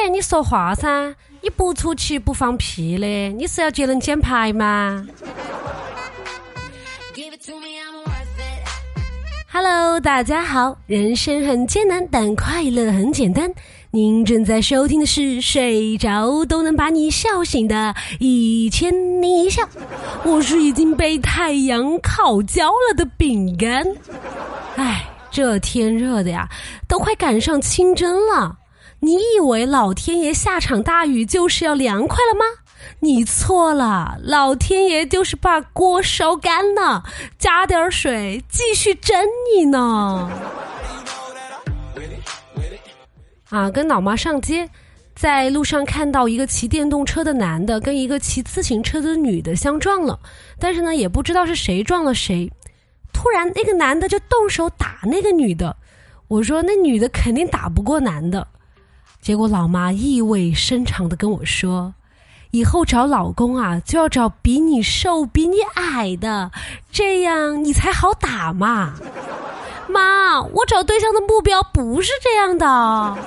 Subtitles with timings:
[0.00, 1.12] 嘿，你说话噻！
[1.40, 5.04] 你不出去不放屁的，你是要节能减排吗
[9.50, 13.52] ？Hello，大家好，人生很艰难，但快乐很简单。
[13.90, 19.62] 您正在收听的是睡着都能把你笑醒的《一千零一笑》，
[20.22, 23.84] 我是已经被太阳烤焦了的饼干。
[24.76, 26.48] 哎，这天热的呀，
[26.86, 28.58] 都快赶上清蒸了。
[29.00, 32.44] 你以为老天爷下场大雨就是要凉快了吗？
[33.00, 37.04] 你错了，老天爷就是把锅烧干了，
[37.38, 39.16] 加点水继续蒸
[39.54, 40.30] 你呢。
[43.50, 44.68] 啊，跟老妈上街，
[45.14, 50.18] 在路上看到一个骑电动车的男的跟一个骑自行车的女的相撞了，
[50.58, 52.50] 但是呢也不知道是谁撞了谁。
[53.12, 55.76] 突然那个男的就动手打那个女的，
[56.26, 58.46] 我说那女的肯定打不过男的。
[59.20, 61.94] 结果老妈意味深长的跟我说
[62.52, 66.50] ：“以后找老公啊，就要找比你瘦、比你矮的，
[66.90, 68.94] 这样你才好打嘛。
[69.88, 72.66] ”妈，我找对象的目标不是这样的。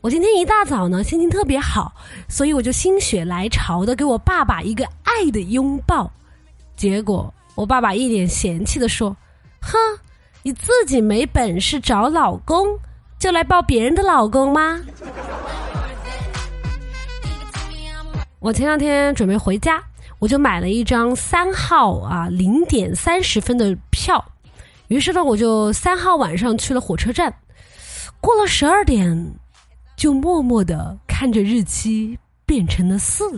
[0.00, 1.92] 我今天一大早呢，心情特别好，
[2.28, 6.10] 所以我就心血来潮的给我爸爸一个爱的拥抱。
[6.76, 9.14] 结果我爸爸一脸嫌弃的说
[9.60, 9.76] ：“哼。”
[10.46, 12.78] 你自己没本事找老公，
[13.18, 14.80] 就来抱别人的老公吗？
[18.38, 19.82] 我前两天准备回家，
[20.20, 24.24] 我就买了一张三号啊零点三十分的票，
[24.86, 27.34] 于是呢，我就三号晚上去了火车站，
[28.20, 29.34] 过了十二点，
[29.96, 33.36] 就默默的看着日期变成了四。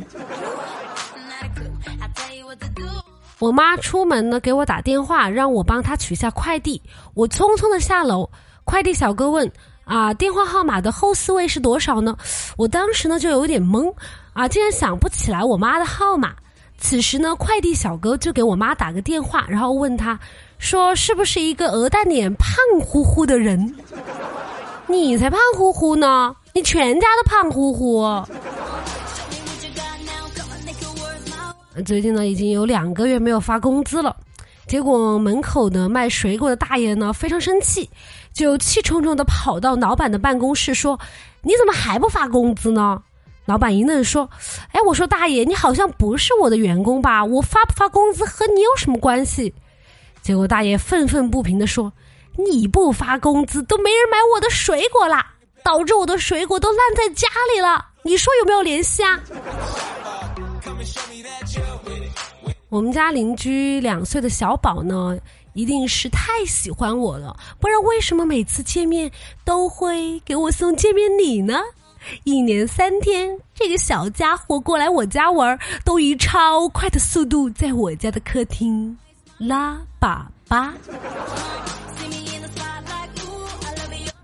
[3.38, 6.82] 我妈出门呢，给我打电话，让我帮她取下快递。
[7.14, 8.28] 我匆匆的下楼，
[8.64, 9.50] 快递小哥问
[9.86, 12.16] ：“啊，电话号码的后四位是多少呢？”
[12.58, 13.94] 我当时呢就有点懵，
[14.32, 16.34] 啊，竟然想不起来我妈的号码。
[16.78, 20.18] 此时呢，快递小哥就给我妈打个电话，然后问他
[20.58, 22.50] 说：“是不是一个鹅蛋脸、胖
[22.80, 23.74] 乎乎的人？”
[24.90, 28.02] 你才胖乎乎呢，你全家都胖乎乎。
[31.84, 34.14] 最近呢，已经有两个月没有发工资了，
[34.66, 37.88] 结果门口的卖水果的大爷呢非常生气，
[38.32, 40.98] 就气冲冲的跑到老板的办公室说
[41.42, 43.02] ：“你怎么还不发工资呢？”
[43.46, 44.28] 老板一愣说
[44.72, 47.24] ：“哎，我说大爷，你好像不是我的员工吧？
[47.24, 49.54] 我发不发工资和你有什么关系？”
[50.20, 51.90] 结果大爷愤愤不平的说
[52.36, 55.26] ：“你不发工资，都没人买我的水果啦，
[55.64, 59.18] 导致我的水果都烂在家里了，你说有没有联系啊？”
[62.68, 65.18] 我们家邻居两岁的小宝呢，
[65.54, 69.10] 一定是太喜欢我了，不然为什么每次见面
[69.42, 71.58] 都会给我送见面礼呢？
[72.24, 78.96] 一年三天，这个小家伙过来我家玩，都以超快的速度在我家的客厅
[79.38, 80.70] 拉粑粑。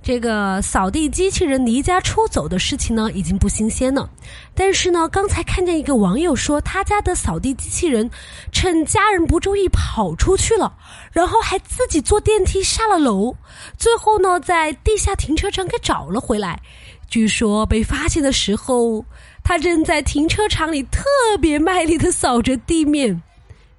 [0.06, 4.06] 这个扫地机器人离家出走的事情呢，已经不新鲜了。
[4.54, 8.10] 但是呢，刚才看见一个网友说，他家的扫地机器人
[8.52, 10.70] 趁家人不注意跑出去了，
[11.10, 13.34] 然后还自己坐电梯下了楼，
[13.78, 16.60] 最后呢，在地下停车场给找了回来。
[17.08, 19.02] 据说被发现的时候，
[19.42, 21.02] 他正在停车场里特
[21.40, 23.22] 别卖力的扫着地面，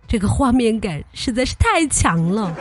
[0.08, 2.52] 这个画面感实在是太强了。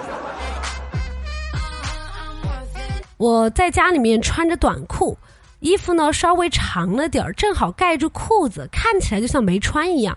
[3.17, 5.17] 我在家里面穿着短裤，
[5.61, 10.17] 衣服呢稍微长了点儿，正好盖住裤子，看起来就像没穿一样。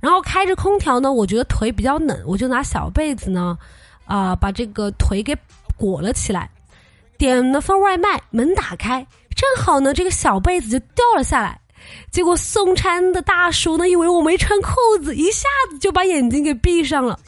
[0.00, 3.58] 然后开着空调呢，我觉得腿比较冷，我就拿小被子呢，
[4.06, 5.36] 啊，把这个腿给
[5.76, 6.50] 裹了起来。
[7.18, 11.60] 点了份外卖，门打开，正好呢，这个小被子就掉了下来。
[12.10, 14.70] 结果送餐的大叔呢，以为我没穿裤
[15.02, 17.18] 子，一下子就把眼睛给闭上了。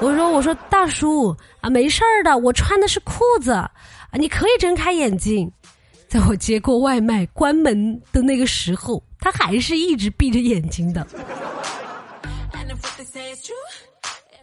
[0.00, 3.68] 我说：“我说大叔啊，没事儿的，我穿的是裤子。”
[4.16, 5.50] 你可以睁开眼睛，
[6.08, 11.06] 在我接过外卖关门的那个时候，他还是一直闭着眼睛的。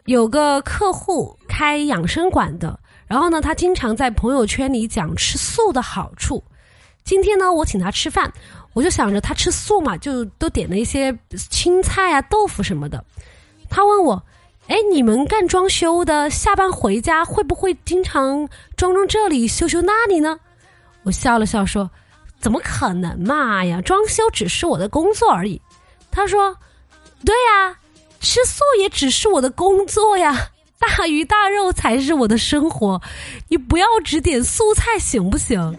[0.06, 6.44] 有个客户开养生馆的，然后呢，他经常在朋友圈里讲吃素的好处。
[7.04, 8.32] 今天呢，我请他吃饭，
[8.74, 11.18] 我就想着他吃素嘛，就都点了一些
[11.50, 13.04] 青菜啊、豆腐什么的。
[13.70, 14.22] 他问我。
[14.68, 18.48] 哎，你们干装修的，下班回家会不会经常
[18.78, 20.40] 装装这里修修那里呢？
[21.04, 21.90] 我笑了笑说
[22.40, 25.62] ：“怎么可能嘛呀，装修只是我的工作而已。”
[26.10, 26.56] 他说
[27.26, 27.76] ：“对呀，
[28.22, 30.50] 吃素也只是我的工作呀，
[30.80, 33.02] 大鱼大肉才是我的生活，
[33.50, 35.78] 你不要只点素菜行不行？”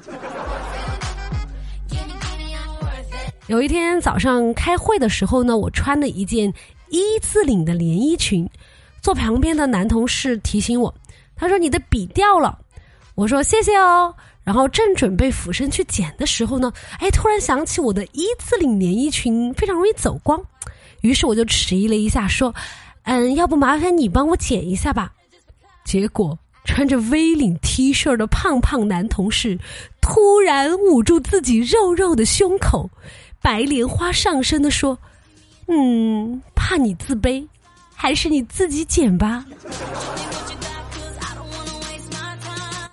[3.49, 6.53] 有一天早上开会的时候呢，我穿了一件
[6.89, 8.49] 一字领的连衣裙，
[9.03, 10.95] 坐旁边的男同事提醒我，
[11.37, 12.59] 他说你的笔掉了，
[13.17, 14.15] 我说谢谢哦。
[14.45, 20.41] 然后正准备俯身去捡的时候呢，哎，突然想起我的一字领连衣裙非常容易走光，
[21.03, 22.53] 于是我就迟疑了一下，说
[23.05, 25.13] ：“嗯，要不麻烦你帮我捡一下吧。”
[25.85, 29.59] 结果穿着 V 领 T 恤的胖胖男同事
[30.01, 32.91] 突然捂住自己肉肉的胸口，
[33.41, 34.99] 白莲花上身的说
[35.67, 37.47] ：“嗯，怕你自卑，
[38.03, 39.45] 还是你自己捡吧。”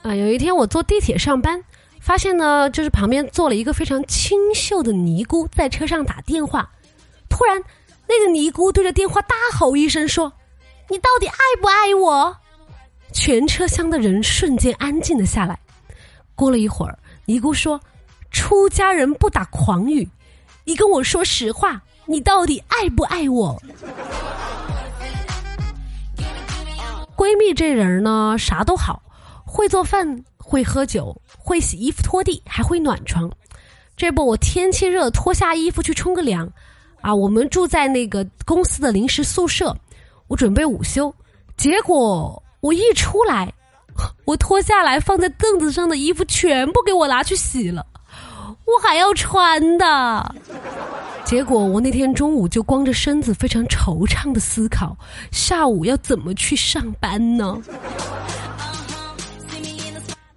[0.04, 1.60] 啊，有一天我坐地铁上班，
[2.00, 6.70] 发现呢，就是旁边坐了一个非常清秀的尼姑在车上打电话。
[7.28, 7.60] 突然，
[8.08, 10.32] 那个尼姑对着电话大吼一声说
[10.90, 12.38] ：“你到底爱不爱我？”
[13.12, 15.60] 全车厢的人瞬间安静了下来。
[16.36, 17.82] 过了一会儿，尼姑说
[18.30, 20.08] ：“出家人不打诳语，
[20.66, 23.60] 你跟我说实话，你到底爱不爱我？”
[27.30, 29.04] 闺蜜这人呢，啥都好。
[29.46, 33.30] 会做饭，会喝酒，会洗衣服拖地，还会暖床。
[33.96, 36.52] 这不，我天气热，脱下衣服去冲个凉。
[37.02, 39.76] 啊，我们住在那个公司的临时宿舍，
[40.28, 41.14] 我准备午休，
[41.56, 43.54] 结果我一出来，
[44.26, 47.86] 我脱下来放在凳子上的衣服全部给我拿去洗了，
[48.66, 50.36] 我还要穿的。
[51.30, 54.98] 结果我那天中午就光着身子，非常惆怅的思考，
[55.32, 57.56] 下午要怎么去上班呢？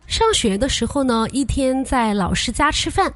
[0.07, 3.11] 上学的时候呢，一天在老师家吃饭，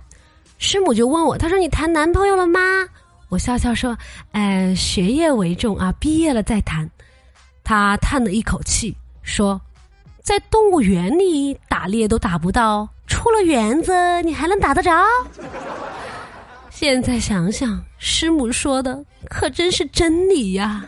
[0.56, 2.58] 师母就问我，她说：“你谈男朋友了吗？”
[3.28, 3.94] 我笑笑说
[4.32, 6.90] ：“哎，学业为重啊，毕业了再谈。”
[7.62, 9.60] 他叹了一口气说
[10.24, 14.90] ：“在动物园里打猎都打不到，出了园子你还能打得着？”
[16.78, 20.84] 现在想想，师母说的可真是真理呀。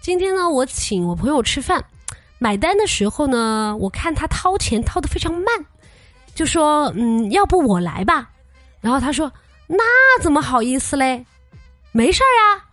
[0.00, 1.84] 今天呢，我请我朋友吃饭。
[2.38, 5.44] 买单的时候呢，我看他掏钱掏的非常慢，
[6.34, 8.30] 就说：“嗯，要不我来吧。”
[8.80, 9.30] 然后他说
[9.68, 9.84] ：“那
[10.22, 11.26] 怎么好意思嘞？
[11.92, 12.64] 没事儿啊。”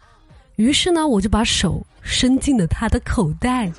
[0.56, 3.69] 于是呢，我就把手伸进了他的口袋。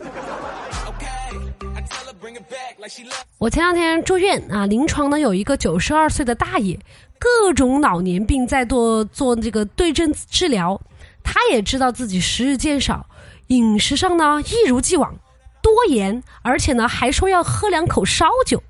[3.38, 6.78] 我前两天住院啊，临床呢有一个九十二岁的大爷，
[7.18, 10.80] 各种老年病在做做这个对症治疗，
[11.22, 13.06] 他也知道自己时日渐少，
[13.48, 15.14] 饮食上呢一如既往。
[15.62, 18.62] 多盐，而且呢还说要喝两口烧酒，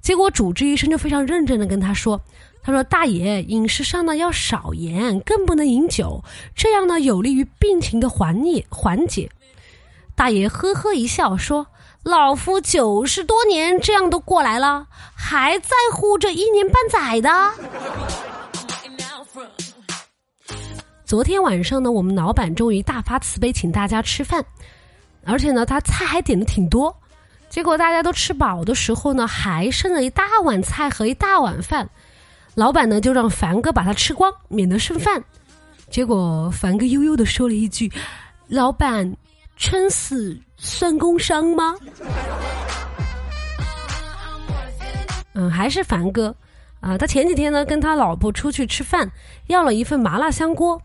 [0.00, 2.20] 结果主治医生就非常认真的跟他说
[2.62, 6.22] ：“他说大爷饮食上呢要少盐，更不能饮酒，
[6.54, 9.28] 这样呢有利于病情的缓解缓解。”
[10.14, 11.66] 大爷呵呵一笑说
[12.08, 17.52] ：“老夫九十多年这样都过来了，还在乎这一年半载的？”
[21.04, 24.42] 昨天晚上呢，我们老板终于大发慈悲，请大家吃饭。
[25.26, 26.96] 而且呢，他菜还点的挺多，
[27.50, 31.86] 结果大家都吃饱的时候呢，还剩了一大碗菜和一大碗饭。
[32.54, 35.22] 老板呢就让凡哥把它吃光，免得剩饭。
[35.90, 37.92] 结果凡哥悠悠的说了一句
[38.48, 39.14] ：“老板，
[39.58, 41.74] 撑死算工伤吗？”
[45.34, 46.34] 嗯，还是凡哥
[46.80, 49.08] 啊，他前几天呢跟他老婆出去吃饭，
[49.48, 50.80] 要了一份麻辣香锅，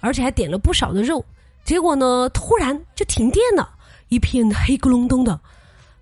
[0.00, 1.24] 而且还点了不少的肉，
[1.64, 3.68] 结果呢突然就停电了。
[4.08, 5.38] 一片黑咕隆咚的，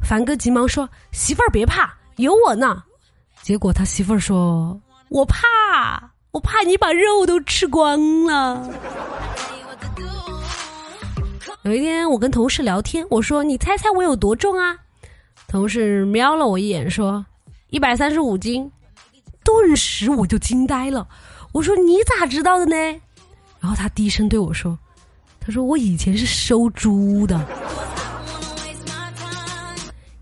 [0.00, 2.85] 凡哥急忙说：“媳妇儿别怕，有我呢。”
[3.42, 4.80] 结果他媳妇儿说
[5.11, 8.71] ：“我怕，我怕你把肉都吃光了。”
[11.66, 14.78] 有一天我跟同事聊天，我说：“你猜猜我有多重啊？”
[15.49, 17.26] 同事瞄了我一眼说
[17.70, 18.70] ：“一百三十五斤。”
[19.42, 21.08] 顿时我就惊呆了，
[21.50, 22.76] 我说：“你咋知道的呢？”
[23.58, 24.78] 然后他低声对我说
[25.40, 27.44] ：“他说我以前是收猪的。”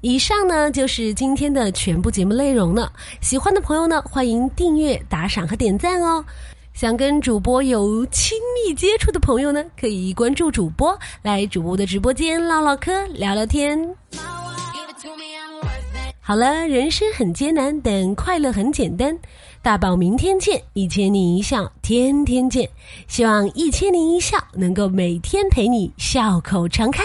[0.00, 2.90] 以上呢就是今天的全部节目内容了。
[3.20, 6.24] 喜欢的朋友呢，欢迎订阅、打赏和点赞哦。
[6.74, 13.94] 想跟主播有亲密接触的朋友呢，可以关注主播，来主播的直播间唠唠嗑、聊聊天。
[16.20, 19.16] 好了，人生很艰难，但快乐很简单。
[19.62, 20.60] 大宝，明天见！
[20.72, 22.68] 一千零一笑，天天见。
[23.06, 27.04] 希望一千零一笑能够每天陪你笑口常开。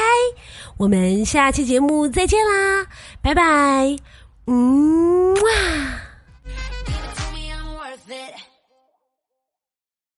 [0.78, 2.88] 我们下期节目再见啦，
[3.22, 3.96] 拜拜，
[4.48, 6.09] 嗯哇。